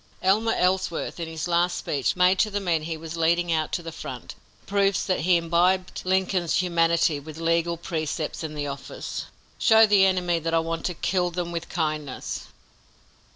Elmer 0.23 0.53
Ellsworth, 0.55 1.19
in 1.19 1.27
his 1.27 1.47
last 1.47 1.77
speech, 1.77 2.15
made 2.15 2.39
to 2.39 2.49
the 2.49 2.59
men 2.59 2.81
he 2.81 2.97
was 2.97 3.17
leading 3.17 3.51
out 3.53 3.71
to 3.73 3.83
the 3.83 3.91
front, 3.91 4.33
proves 4.65 5.05
that 5.05 5.19
he 5.19 5.37
imbibed 5.37 6.01
Lincoln's 6.03 6.55
humanity 6.55 7.19
with 7.19 7.37
legal 7.37 7.77
precepts 7.77 8.43
in 8.43 8.55
the 8.55 8.65
office: 8.65 9.25
"Show 9.59 9.85
the 9.85 10.03
enemy 10.07 10.39
that 10.39 10.55
I 10.55 10.59
want 10.59 10.85
to 10.87 10.95
kill 10.95 11.29
them 11.29 11.51
with 11.51 11.69
kindness." 11.69 12.47